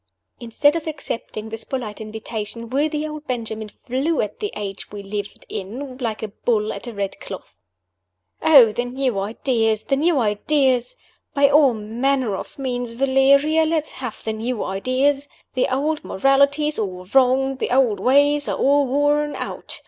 Instead 0.39 0.75
of 0.75 0.87
accepting 0.87 1.49
this 1.49 1.63
polite 1.63 2.01
invitation, 2.01 2.71
worthy 2.71 3.07
old 3.07 3.27
Benjamin 3.27 3.69
flew 3.69 4.19
at 4.19 4.39
the 4.39 4.51
age 4.55 4.91
we 4.91 5.03
lived 5.03 5.45
in 5.47 5.95
like 5.99 6.23
a 6.23 6.29
bull 6.29 6.73
at 6.73 6.87
a 6.87 6.93
red 6.95 7.19
cloth. 7.19 7.55
"Oh, 8.41 8.71
the 8.71 8.85
new 8.85 9.19
ideas! 9.19 9.83
the 9.83 9.95
new 9.95 10.17
ideas! 10.17 10.95
By 11.35 11.51
all 11.51 11.75
manner 11.75 12.35
of 12.35 12.57
means, 12.57 12.93
Valeria, 12.93 13.63
let 13.63 13.83
us 13.83 13.91
have 13.91 14.23
the 14.23 14.33
new 14.33 14.63
ideas! 14.63 15.27
The 15.53 15.71
old 15.71 16.03
morality's 16.03 16.79
all 16.79 17.05
wrong, 17.05 17.57
the 17.57 17.69
old 17.69 17.99
ways 17.99 18.47
are 18.47 18.57
all 18.57 18.87
worn 18.87 19.35
out. 19.35 19.79